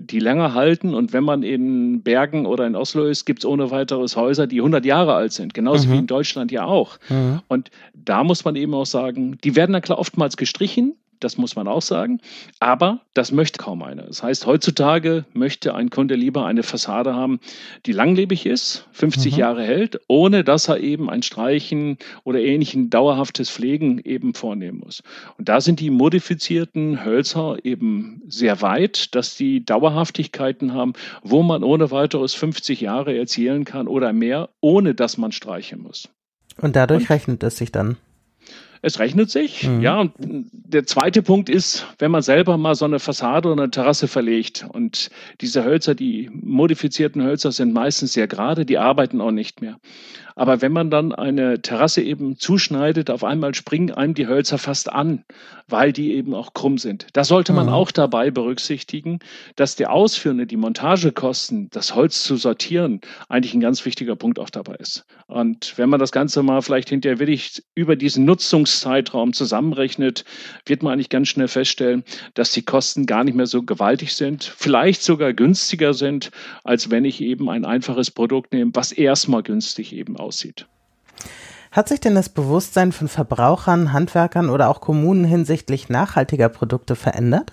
[0.01, 0.95] die länger halten.
[0.95, 4.59] Und wenn man in Bergen oder in Oslo ist, gibt es ohne weiteres Häuser, die
[4.59, 5.55] 100 Jahre alt sind.
[5.55, 5.93] Genauso mhm.
[5.93, 6.99] wie in Deutschland ja auch.
[7.09, 7.41] Mhm.
[7.49, 11.57] Und da muss man eben auch sagen, die werden dann klar oftmals gestrichen, das muss
[11.57, 12.21] man auch sagen.
[12.61, 14.03] Aber das möchte kaum einer.
[14.03, 17.41] Das heißt, heutzutage möchte ein Kunde lieber eine Fassade haben,
[17.87, 19.39] die langlebig ist, 50 mhm.
[19.39, 25.03] Jahre hält, ohne dass er eben ein Streichen oder ähnlichen dauerhaftes Pflegen eben vornehmen muss.
[25.39, 31.63] Und da sind die modifizierten Hölzer eben sehr weit, dass die Dauerhaftigkeiten haben, wo man
[31.63, 36.09] ohne weiteres 50 Jahre erzielen kann oder mehr, ohne dass man streichen muss.
[36.61, 37.97] Und dadurch Und, rechnet es sich dann.
[38.83, 39.81] Es rechnet sich, mhm.
[39.81, 40.01] ja.
[40.01, 44.09] Und der zweite Punkt ist, wenn man selber mal so eine Fassade oder eine Terrasse
[44.09, 45.11] verlegt und
[45.41, 49.79] diese Hölzer, die modifizierten Hölzer sind meistens sehr gerade, die arbeiten auch nicht mehr.
[50.37, 54.93] Aber wenn man dann eine Terrasse eben zuschneidet, auf einmal springen einem die Hölzer fast
[54.93, 55.25] an,
[55.67, 57.07] weil die eben auch krumm sind.
[57.15, 57.73] Da sollte man mhm.
[57.73, 59.19] auch dabei berücksichtigen,
[59.57, 64.51] dass der Ausführende, die Montagekosten, das Holz zu sortieren, eigentlich ein ganz wichtiger Punkt auch
[64.51, 65.07] dabei ist.
[65.27, 70.25] Und wenn man das Ganze mal vielleicht hinterher wirklich über diesen Nutzungszeitraum zusammenrechnet,
[70.67, 74.45] wird man eigentlich ganz schnell feststellen, dass die Kosten gar nicht mehr so gewaltig sind,
[74.45, 76.31] vielleicht sogar günstiger sind,
[76.63, 80.67] als wenn ich eben ein einfaches Produkt nehme, was erstmal günstig eben aussieht.
[81.71, 87.53] Hat sich denn das Bewusstsein von Verbrauchern, Handwerkern oder auch Kommunen hinsichtlich nachhaltiger Produkte verändert?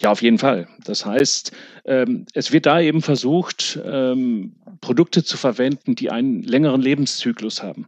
[0.00, 0.66] Ja, auf jeden Fall.
[0.84, 1.52] Das heißt,
[1.84, 7.86] ähm, es wird da eben versucht, ähm, Produkte zu verwenden, die einen längeren Lebenszyklus haben.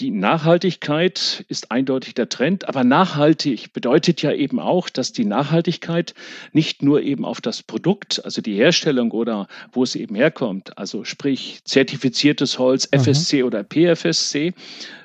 [0.00, 6.14] Die Nachhaltigkeit ist eindeutig der Trend, aber nachhaltig bedeutet ja eben auch, dass die Nachhaltigkeit
[6.52, 11.04] nicht nur eben auf das Produkt, also die Herstellung oder wo es eben herkommt, also
[11.04, 13.46] sprich zertifiziertes Holz, FSC mhm.
[13.46, 14.54] oder PFSC,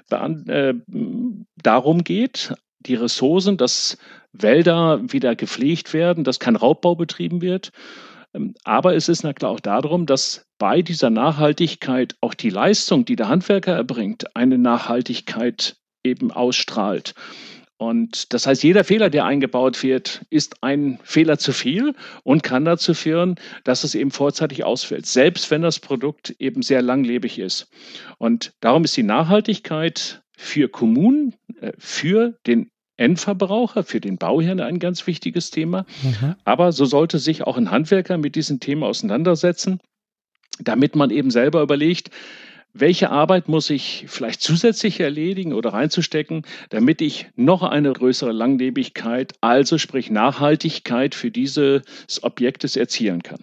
[0.10, 0.74] äh,
[1.62, 4.00] darum geht, die Ressourcen, dass
[4.34, 7.72] Wälder wieder gepflegt werden, dass kein Raubbau betrieben wird
[8.64, 13.16] aber es ist na klar auch darum, dass bei dieser Nachhaltigkeit auch die Leistung, die
[13.16, 17.14] der Handwerker erbringt, eine Nachhaltigkeit eben ausstrahlt.
[17.78, 22.66] Und das heißt, jeder Fehler, der eingebaut wird, ist ein Fehler zu viel und kann
[22.66, 27.70] dazu führen, dass es eben vorzeitig ausfällt, selbst wenn das Produkt eben sehr langlebig ist.
[28.18, 34.80] Und darum ist die Nachhaltigkeit für Kommunen, äh, für den Endverbraucher, für den Bauherrn ein
[34.80, 35.86] ganz wichtiges Thema.
[36.04, 36.36] Mhm.
[36.44, 39.80] Aber so sollte sich auch ein Handwerker mit diesem Thema auseinandersetzen,
[40.60, 42.12] damit man eben selber überlegt,
[42.74, 49.34] welche Arbeit muss ich vielleicht zusätzlich erledigen oder reinzustecken, damit ich noch eine größere Langlebigkeit,
[49.42, 51.82] also sprich Nachhaltigkeit für dieses
[52.22, 53.40] Objektes erzielen kann.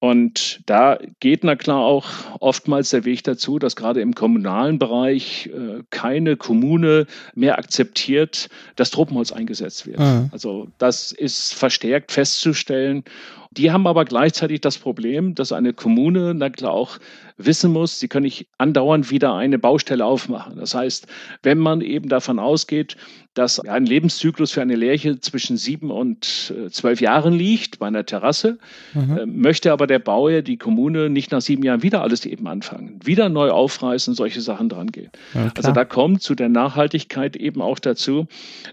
[0.00, 2.06] Und da geht na klar auch
[2.38, 8.90] oftmals der Weg dazu, dass gerade im kommunalen Bereich äh, keine Kommune mehr akzeptiert, dass
[8.90, 9.98] Tropenholz eingesetzt wird.
[9.98, 10.28] Mhm.
[10.30, 13.02] Also das ist verstärkt festzustellen.
[13.50, 16.98] Die haben aber gleichzeitig das Problem, dass eine Kommune na klar auch
[17.36, 20.56] wissen muss, sie können nicht andauernd wieder eine Baustelle aufmachen.
[20.56, 21.06] Das heißt,
[21.42, 22.96] wenn man eben davon ausgeht,
[23.34, 28.04] dass ein Lebenszyklus für eine Lärche zwischen sieben und äh, zwölf Jahren liegt bei einer
[28.04, 28.58] Terrasse,
[28.94, 29.16] mhm.
[29.16, 32.98] Äh, möchte aber der Bauer, die Kommune nicht nach sieben Jahren wieder alles eben anfangen,
[33.04, 35.10] wieder neu aufreißen, solche Sachen dran gehen.
[35.34, 38.26] Ja, also da kommt zu der Nachhaltigkeit eben auch dazu,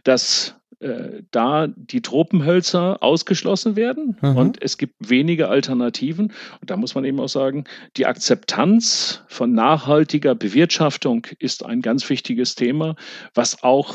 [0.04, 4.38] dass äh, da die Tropenhölzer ausgeschlossen werden mhm.
[4.38, 6.34] und es gibt wenige Alternativen.
[6.62, 7.66] Und da muss man eben auch sagen,
[7.98, 12.96] die Akzeptanz von nachhaltiger Bewirtschaftung ist ein ganz wichtiges Thema,
[13.34, 13.94] was auch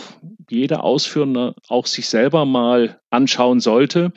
[0.48, 4.12] jeder Ausführende auch sich selber mal anschauen sollte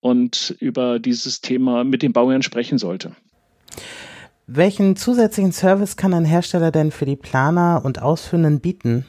[0.00, 3.12] und über dieses Thema mit den Bauern sprechen sollte.
[4.46, 9.06] Welchen zusätzlichen Service kann ein Hersteller denn für die Planer und Ausführenden bieten?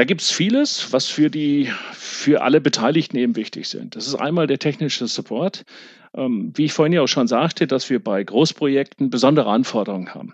[0.00, 3.96] Da gibt es vieles, was für die für alle Beteiligten eben wichtig sind.
[3.96, 5.66] Das ist einmal der technische Support.
[6.14, 10.32] Ähm, wie ich vorhin ja auch schon sagte, dass wir bei Großprojekten besondere Anforderungen haben.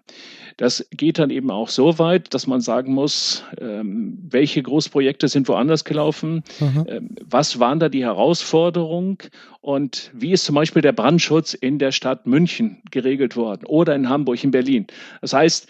[0.56, 5.48] Das geht dann eben auch so weit, dass man sagen muss, ähm, welche Großprojekte sind
[5.48, 6.86] woanders gelaufen, mhm.
[6.88, 9.18] ähm, was waren da die Herausforderungen
[9.60, 14.08] und wie ist zum Beispiel der Brandschutz in der Stadt München geregelt worden oder in
[14.08, 14.86] Hamburg, in Berlin.
[15.20, 15.68] Das heißt,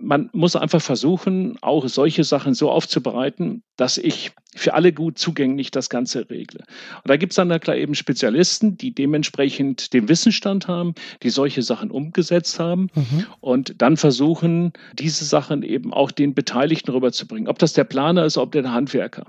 [0.00, 5.70] man muss einfach versuchen, auch solche Sachen so aufzubereiten, dass ich für alle gut zugänglich
[5.70, 6.64] das Ganze regle.
[6.96, 11.30] Und da gibt es dann da klar eben Spezialisten, die dementsprechend den Wissensstand haben, die
[11.30, 13.26] solche Sachen umgesetzt haben mhm.
[13.40, 17.48] und dann versuchen, diese Sachen eben auch den Beteiligten rüberzubringen.
[17.48, 19.26] Ob das der Planer ist, ob der Handwerker.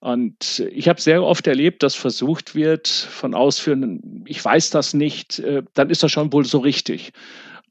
[0.00, 5.38] Und ich habe sehr oft erlebt, dass versucht wird von Ausführenden, ich weiß das nicht,
[5.40, 7.12] äh, dann ist das schon wohl so richtig.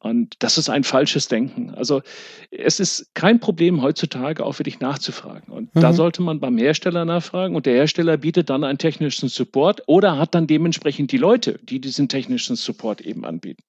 [0.01, 1.75] Und das ist ein falsches Denken.
[1.75, 2.01] Also
[2.49, 5.53] es ist kein Problem heutzutage auch wirklich nachzufragen.
[5.53, 5.79] Und mhm.
[5.79, 10.17] da sollte man beim Hersteller nachfragen und der Hersteller bietet dann einen technischen Support oder
[10.17, 13.63] hat dann dementsprechend die Leute, die diesen technischen Support eben anbieten.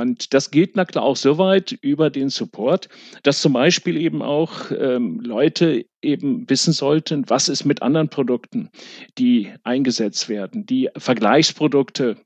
[0.00, 2.88] Und das gilt na klar auch so weit über den Support,
[3.22, 8.70] dass zum Beispiel eben auch ähm, Leute eben wissen sollten, was ist mit anderen Produkten,
[9.18, 12.16] die eingesetzt werden, die Vergleichsprodukte,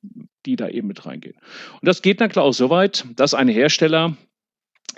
[0.47, 1.37] die da eben mit reingehen.
[1.81, 4.17] Und das geht na klar auch so weit, dass ein Hersteller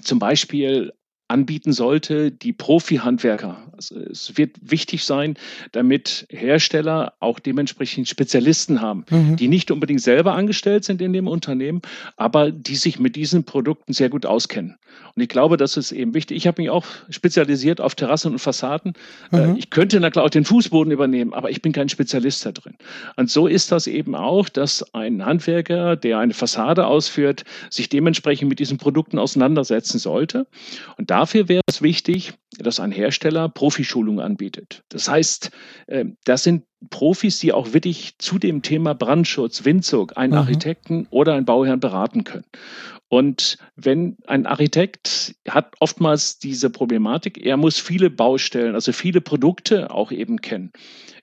[0.02, 0.92] zum Beispiel
[1.28, 3.56] anbieten sollte, die Profi-Handwerker.
[3.72, 5.36] Also es wird wichtig sein,
[5.72, 9.36] damit Hersteller auch dementsprechend Spezialisten haben, mhm.
[9.36, 11.80] die nicht unbedingt selber angestellt sind in dem Unternehmen,
[12.16, 14.76] aber die sich mit diesen Produkten sehr gut auskennen.
[15.14, 16.36] Und ich glaube, das ist eben wichtig.
[16.36, 18.94] Ich habe mich auch spezialisiert auf Terrassen und Fassaden.
[19.32, 19.56] Äh, mhm.
[19.56, 22.74] Ich könnte na klar auch den Fußboden übernehmen, aber ich bin kein Spezialist da drin.
[23.16, 28.48] Und so ist das eben auch, dass ein Handwerker, der eine Fassade ausführt, sich dementsprechend
[28.48, 30.46] mit diesen Produkten auseinandersetzen sollte.
[30.96, 34.82] Und da Dafür wäre es wichtig, dass ein Hersteller Profischulung anbietet.
[34.88, 35.52] Das heißt,
[35.86, 40.38] ähm, das sind Profis, die auch wirklich zu dem Thema Brandschutz, Windzug, einen mhm.
[40.40, 42.46] Architekten oder einen Bauherrn beraten können.
[43.06, 49.92] Und wenn ein Architekt hat oftmals diese Problematik, er muss viele Baustellen, also viele Produkte
[49.92, 50.72] auch eben kennen.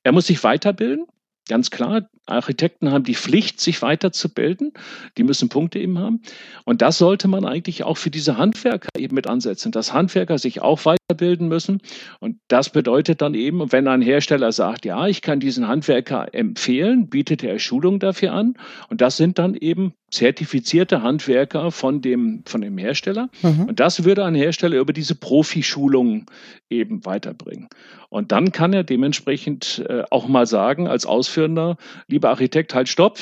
[0.03, 1.07] Er muss sich weiterbilden,
[1.49, 4.71] Ganz klar, Architekten haben die Pflicht, sich weiterzubilden.
[5.17, 6.21] Die müssen Punkte eben haben.
[6.63, 10.61] Und das sollte man eigentlich auch für diese Handwerker eben mit ansetzen, dass Handwerker sich
[10.61, 11.81] auch weiterbilden müssen.
[12.19, 17.09] Und das bedeutet dann eben, wenn ein Hersteller sagt, ja, ich kann diesen Handwerker empfehlen,
[17.09, 18.53] bietet er Schulung dafür an.
[18.89, 23.29] Und das sind dann eben zertifizierte Handwerker von dem, von dem Hersteller.
[23.41, 23.65] Mhm.
[23.69, 26.25] Und das würde ein Hersteller über diese Profischulung
[26.69, 27.69] eben weiterbringen.
[28.09, 31.05] Und dann kann er dementsprechend äh, auch mal sagen, als
[31.39, 33.17] Ausführender, lieber Architekt, halt stopp,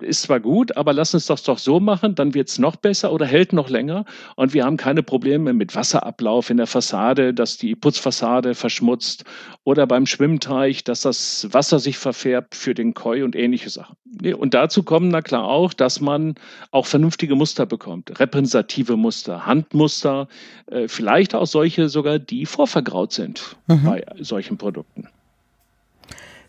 [0.00, 3.12] ist zwar gut, aber lass uns das doch so machen, dann wird es noch besser
[3.12, 4.04] oder hält noch länger
[4.36, 9.24] und wir haben keine Probleme mit Wasserablauf in der Fassade, dass die Putzfassade verschmutzt
[9.64, 13.96] oder beim Schwimmteich, dass das Wasser sich verfärbt für den Koi und ähnliche Sachen.
[14.36, 16.34] Und dazu kommen na klar auch, dass man
[16.70, 20.28] auch vernünftige Muster bekommt, repräsentative Muster, Handmuster,
[20.66, 23.84] äh, vielleicht auch solche sogar, die vorvergraut sind mhm.
[23.84, 25.08] bei solchen Produkten.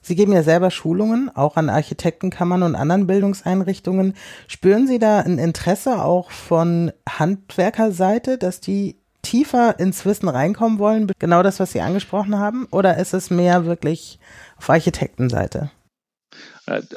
[0.01, 4.15] Sie geben ja selber Schulungen, auch an Architektenkammern und anderen Bildungseinrichtungen.
[4.47, 11.11] Spüren Sie da ein Interesse auch von Handwerkerseite, dass die tiefer ins Wissen reinkommen wollen?
[11.19, 12.67] Genau das, was Sie angesprochen haben?
[12.71, 14.19] Oder ist es mehr wirklich
[14.57, 15.69] auf Architektenseite?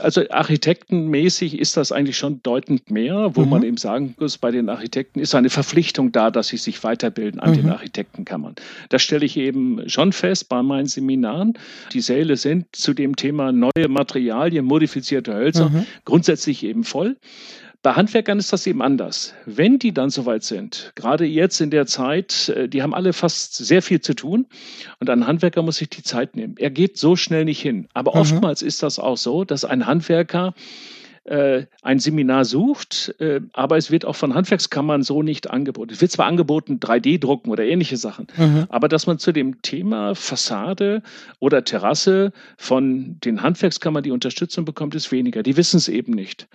[0.00, 3.50] Also architektenmäßig ist das eigentlich schon deutend mehr, wo mhm.
[3.50, 7.40] man eben sagen muss, bei den Architekten ist eine Verpflichtung da, dass sie sich weiterbilden
[7.40, 7.56] an mhm.
[7.56, 8.54] den Architektenkammern.
[8.88, 11.54] Das stelle ich eben schon fest bei meinen Seminaren.
[11.92, 15.86] Die Säle sind zu dem Thema neue Materialien, modifizierte Hölzer mhm.
[16.04, 17.16] grundsätzlich eben voll.
[17.84, 19.34] Bei Handwerkern ist das eben anders.
[19.44, 23.56] Wenn die dann soweit sind, gerade jetzt in der Zeit, äh, die haben alle fast
[23.56, 24.46] sehr viel zu tun
[25.00, 26.54] und ein Handwerker muss sich die Zeit nehmen.
[26.56, 27.86] Er geht so schnell nicht hin.
[27.92, 28.20] Aber mhm.
[28.22, 30.54] oftmals ist das auch so, dass ein Handwerker
[31.24, 35.92] äh, ein Seminar sucht, äh, aber es wird auch von Handwerkskammern so nicht angeboten.
[35.92, 38.66] Es wird zwar angeboten, 3D-Drucken oder ähnliche Sachen, mhm.
[38.68, 41.02] aber dass man zu dem Thema Fassade
[41.38, 45.42] oder Terrasse von den Handwerkskammern die Unterstützung bekommt, ist weniger.
[45.42, 46.46] Die wissen es eben nicht.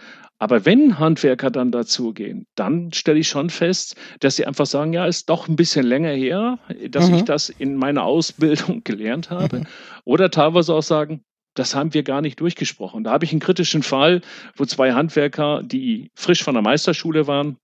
[0.41, 5.05] Aber wenn Handwerker dann dazugehen, dann stelle ich schon fest, dass sie einfach sagen, ja,
[5.05, 7.15] ist doch ein bisschen länger her, dass mhm.
[7.15, 9.59] ich das in meiner Ausbildung gelernt habe.
[9.59, 9.65] Mhm.
[10.05, 11.23] Oder teilweise auch sagen,
[11.59, 13.03] das haben wir gar nicht durchgesprochen.
[13.03, 14.21] Da habe ich einen kritischen Fall,
[14.55, 17.57] wo zwei Handwerker, die frisch von der Meisterschule waren,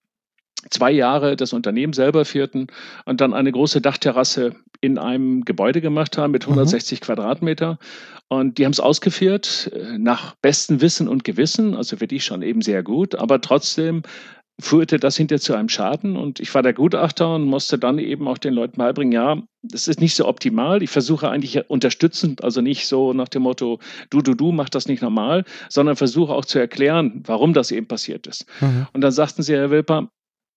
[0.69, 2.67] zwei Jahre das Unternehmen selber führten
[3.05, 7.05] und dann eine große Dachterrasse in einem Gebäude gemacht haben mit 160 mhm.
[7.05, 7.79] Quadratmeter.
[8.27, 12.41] Und die haben es ausgeführt äh, nach bestem Wissen und Gewissen, also für die schon
[12.41, 14.01] eben sehr gut, aber trotzdem
[14.59, 18.27] führte das hinterher zu einem Schaden und ich war der Gutachter und musste dann eben
[18.27, 20.81] auch den Leuten beibringen, ja, das ist nicht so optimal.
[20.81, 24.87] Ich versuche eigentlich unterstützend, also nicht so nach dem Motto, du, du, du, mach das
[24.87, 28.45] nicht normal, sondern versuche auch zu erklären, warum das eben passiert ist.
[28.61, 28.87] Mhm.
[28.93, 30.09] Und dann sagten sie, Herr Wilper,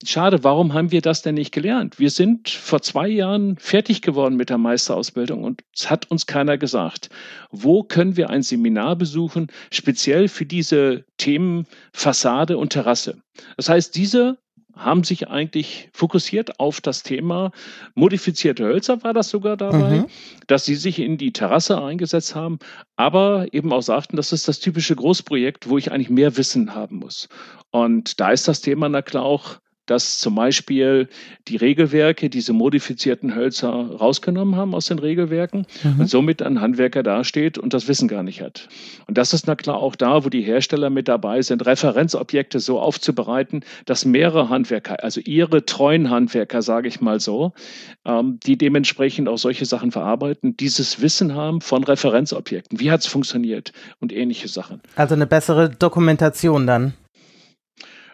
[0.05, 1.99] Schade, warum haben wir das denn nicht gelernt?
[1.99, 6.57] Wir sind vor zwei Jahren fertig geworden mit der Meisterausbildung und es hat uns keiner
[6.57, 7.11] gesagt.
[7.51, 13.23] Wo können wir ein Seminar besuchen, speziell für diese Themen Fassade und Terrasse?
[13.57, 14.39] Das heißt, diese
[14.77, 17.51] haben sich eigentlich fokussiert auf das Thema
[17.97, 20.07] modifizierte Hölzer, war das sogar dabei, mhm.
[20.47, 22.61] dass sie sich in die Terrasse eingesetzt haben,
[22.95, 26.99] aber eben auch sagten, das ist das typische Großprojekt, wo ich eigentlich mehr Wissen haben
[26.99, 27.29] muss.
[27.73, 29.59] Und da ist das Thema na klar auch
[29.91, 31.09] dass zum Beispiel
[31.49, 36.01] die Regelwerke diese modifizierten Hölzer rausgenommen haben aus den Regelwerken mhm.
[36.01, 38.69] und somit ein Handwerker dasteht und das Wissen gar nicht hat.
[39.07, 42.81] Und das ist na klar auch da, wo die Hersteller mit dabei sind, Referenzobjekte so
[42.81, 47.53] aufzubereiten, dass mehrere Handwerker, also ihre treuen Handwerker, sage ich mal so,
[48.05, 52.79] ähm, die dementsprechend auch solche Sachen verarbeiten, dieses Wissen haben von Referenzobjekten.
[52.81, 54.81] Wie hat es funktioniert und ähnliche Sachen.
[54.97, 56.95] Also eine bessere Dokumentation dann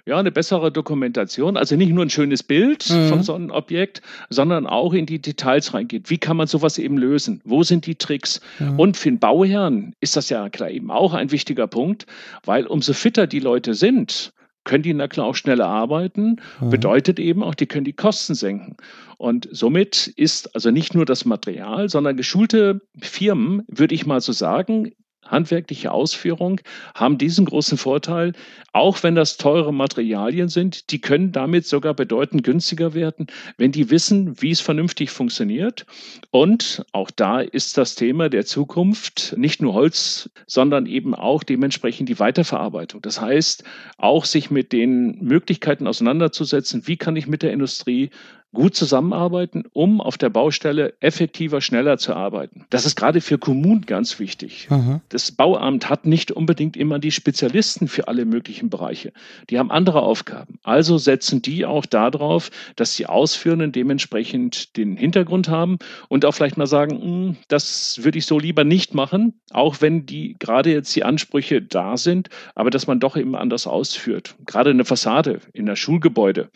[0.07, 3.09] ja, eine bessere Dokumentation, also nicht nur ein schönes Bild mhm.
[3.09, 6.11] von so einem Objekt, sondern auch in die Details reingeht.
[6.11, 7.41] Wie kann man sowas eben lösen?
[7.45, 8.41] Wo sind die Tricks?
[8.59, 8.79] Mhm.
[8.79, 12.07] Und für den Bauherrn ist das ja klar eben auch ein wichtiger Punkt,
[12.45, 14.33] weil umso fitter die Leute sind,
[14.65, 16.71] können die na klar auch schneller arbeiten, mhm.
[16.71, 18.77] bedeutet eben auch, die können die Kosten senken.
[19.17, 24.33] Und somit ist also nicht nur das Material, sondern geschulte Firmen, würde ich mal so
[24.33, 24.93] sagen,
[25.27, 26.61] handwerkliche Ausführung
[26.95, 28.33] haben diesen großen Vorteil,
[28.73, 33.91] auch wenn das teure Materialien sind, die können damit sogar bedeutend günstiger werden, wenn die
[33.91, 35.87] wissen, wie es vernünftig funktioniert.
[36.31, 42.09] Und auch da ist das Thema der Zukunft nicht nur Holz, sondern eben auch dementsprechend
[42.09, 43.03] die Weiterverarbeitung.
[43.03, 43.65] Das heißt,
[43.97, 48.11] auch sich mit den Möglichkeiten auseinanderzusetzen, wie kann ich mit der Industrie
[48.55, 52.65] gut zusammenarbeiten, um auf der Baustelle effektiver, schneller zu arbeiten.
[52.71, 54.69] Das ist gerade für Kommunen ganz wichtig.
[54.71, 55.01] Mhm.
[55.09, 59.13] Das Bauamt hat nicht unbedingt immer die Spezialisten für alle möglichen Bereiche.
[59.51, 60.59] Die haben andere Aufgaben.
[60.63, 66.57] Also setzen die auch darauf, dass die Ausführenden dementsprechend den Hintergrund haben und auch vielleicht
[66.57, 70.95] mal sagen, hm, das würde ich so lieber nicht machen, auch wenn die gerade jetzt
[70.97, 74.37] die Ansprüche da sind, aber dass man doch eben anders ausführt.
[74.47, 76.51] Gerade eine Fassade in der Schulgebäude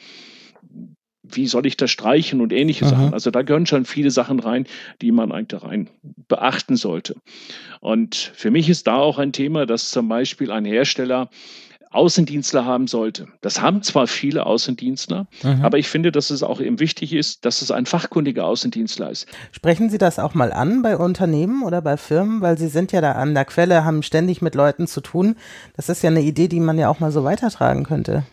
[1.32, 2.90] wie soll ich das streichen und ähnliche Aha.
[2.90, 3.14] Sachen.
[3.14, 4.66] Also da gehören schon viele Sachen rein,
[5.02, 5.88] die man eigentlich rein
[6.28, 7.16] beachten sollte.
[7.80, 11.30] Und für mich ist da auch ein Thema, dass zum Beispiel ein Hersteller
[11.90, 13.28] Außendienstler haben sollte.
[13.40, 15.64] Das haben zwar viele Außendienstler, mhm.
[15.64, 19.26] aber ich finde, dass es auch eben wichtig ist, dass es ein fachkundiger Außendienstler ist.
[19.52, 23.00] Sprechen Sie das auch mal an bei Unternehmen oder bei Firmen, weil Sie sind ja
[23.00, 25.36] da an der Quelle, haben ständig mit Leuten zu tun.
[25.76, 28.24] Das ist ja eine Idee, die man ja auch mal so weitertragen könnte.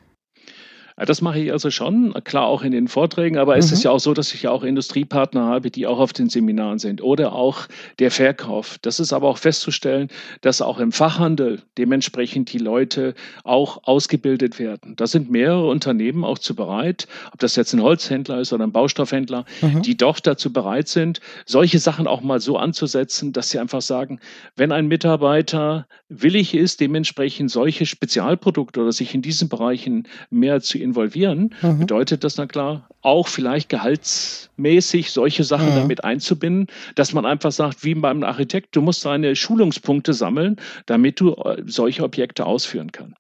[0.97, 3.60] Das mache ich also schon, klar auch in den Vorträgen, aber mhm.
[3.60, 3.84] es ist mhm.
[3.84, 7.03] ja auch so, dass ich ja auch Industriepartner habe, die auch auf den Seminaren sind
[7.03, 7.67] oder auch
[7.99, 8.77] der Verkauf.
[8.81, 10.08] Das ist aber auch festzustellen,
[10.39, 14.95] dass auch im Fachhandel dementsprechend die Leute auch ausgebildet werden.
[14.95, 18.71] Da sind mehrere Unternehmen auch zu bereit, ob das jetzt ein Holzhändler ist oder ein
[18.71, 19.81] Baustoffhändler, mhm.
[19.81, 24.21] die doch dazu bereit sind, solche Sachen auch mal so anzusetzen, dass sie einfach sagen,
[24.55, 30.85] wenn ein Mitarbeiter willig ist, dementsprechend solche Spezialprodukte oder sich in diesen Bereichen mehr zu
[30.86, 31.80] involvieren, mhm.
[31.80, 35.76] bedeutet das na klar auch vielleicht gehaltsmäßig solche Sachen mhm.
[35.76, 41.19] damit einzubinden, dass man einfach sagt, wie beim Architekt, du musst deine Schulungspunkte sammeln, damit
[41.19, 43.15] du äh, solche Objekte ausführen kannst.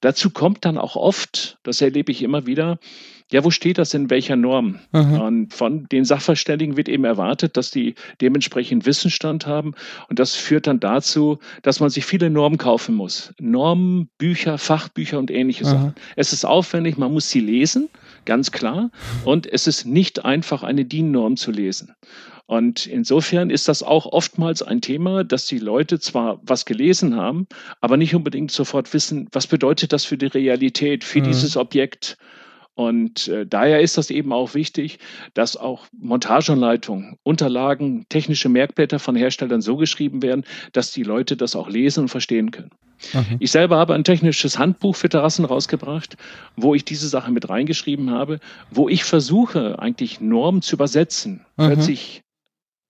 [0.00, 2.78] Dazu kommt dann auch oft, das erlebe ich immer wieder,
[3.30, 4.78] ja, wo steht das in welcher Norm?
[4.92, 5.20] Mhm.
[5.20, 9.74] Und von den Sachverständigen wird eben erwartet, dass die dementsprechend Wissensstand haben.
[10.08, 13.34] Und das führt dann dazu, dass man sich viele Normen kaufen muss.
[13.38, 15.68] Normen, Bücher, Fachbücher und ähnliche mhm.
[15.68, 15.94] Sachen.
[16.16, 17.88] Es ist aufwendig, man muss sie lesen,
[18.24, 18.90] ganz klar.
[19.24, 21.94] Und es ist nicht einfach, eine DIN-Norm zu lesen.
[22.46, 27.46] Und insofern ist das auch oftmals ein Thema, dass die Leute zwar was gelesen haben,
[27.82, 31.24] aber nicht unbedingt sofort wissen, was bedeutet das für die Realität, für mhm.
[31.24, 32.16] dieses Objekt.
[32.78, 35.00] Und äh, daher ist das eben auch wichtig,
[35.34, 41.56] dass auch Montageanleitungen, Unterlagen, technische Merkblätter von Herstellern so geschrieben werden, dass die Leute das
[41.56, 42.70] auch lesen und verstehen können.
[43.14, 43.38] Mhm.
[43.40, 46.16] Ich selber habe ein technisches Handbuch für Terrassen rausgebracht,
[46.54, 48.38] wo ich diese Sache mit reingeschrieben habe,
[48.70, 51.44] wo ich versuche, eigentlich Normen zu übersetzen.
[51.56, 51.66] Mhm.
[51.66, 52.22] Hört sich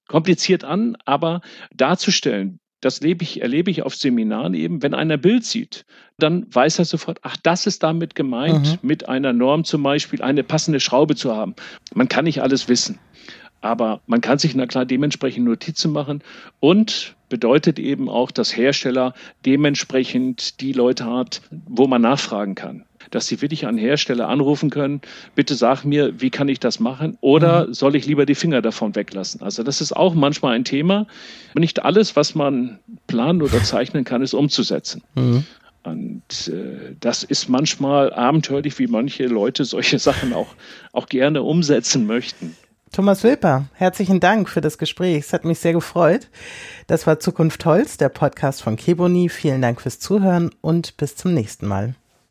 [0.07, 1.41] kompliziert an, aber
[1.75, 5.85] darzustellen, das lebe ich, erlebe ich auf Seminaren eben, wenn einer Bild sieht,
[6.19, 8.89] dann weiß er sofort, ach, das ist damit gemeint, mhm.
[8.89, 11.55] mit einer Norm zum Beispiel eine passende Schraube zu haben.
[11.95, 12.99] Man kann nicht alles wissen,
[13.61, 16.23] aber man kann sich na klar dementsprechend Notizen machen
[16.61, 19.15] und bedeutet eben auch, dass Hersteller
[19.45, 22.85] dementsprechend die Leute hat, wo man nachfragen kann.
[23.11, 25.01] Dass sie wirklich einen Hersteller anrufen können,
[25.35, 27.75] bitte sag mir, wie kann ich das machen oder mhm.
[27.75, 29.43] soll ich lieber die Finger davon weglassen?
[29.43, 31.07] Also das ist auch manchmal ein Thema.
[31.55, 35.03] Nicht alles, was man planen oder zeichnen kann, ist umzusetzen.
[35.15, 35.45] Mhm.
[35.85, 40.55] Und äh, das ist manchmal abenteuerlich, wie manche Leute solche Sachen auch,
[40.93, 42.57] auch gerne umsetzen möchten.
[42.93, 45.19] Thomas Wilper, herzlichen Dank für das Gespräch.
[45.19, 46.29] Es hat mich sehr gefreut.
[46.87, 49.29] Das war Zukunft Holz, der Podcast von Keboni.
[49.29, 51.95] Vielen Dank fürs Zuhören und bis zum nächsten Mal.